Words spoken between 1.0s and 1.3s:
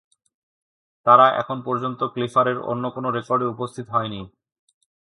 তারা